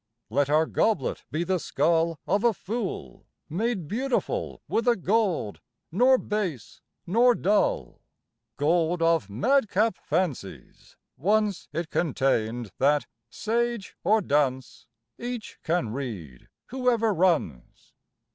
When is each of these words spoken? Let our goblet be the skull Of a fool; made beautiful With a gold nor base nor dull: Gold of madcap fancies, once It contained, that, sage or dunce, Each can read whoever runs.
Let 0.31 0.49
our 0.49 0.65
goblet 0.65 1.25
be 1.29 1.43
the 1.43 1.59
skull 1.59 2.19
Of 2.25 2.43
a 2.43 2.55
fool; 2.55 3.27
made 3.47 3.87
beautiful 3.87 4.63
With 4.67 4.87
a 4.87 4.95
gold 4.95 5.61
nor 5.91 6.17
base 6.17 6.81
nor 7.05 7.35
dull: 7.35 8.01
Gold 8.57 9.03
of 9.03 9.29
madcap 9.29 9.95
fancies, 10.03 10.97
once 11.17 11.67
It 11.71 11.91
contained, 11.91 12.71
that, 12.79 13.05
sage 13.29 13.95
or 14.03 14.21
dunce, 14.21 14.87
Each 15.19 15.59
can 15.61 15.89
read 15.93 16.49
whoever 16.69 17.13
runs. 17.13 17.93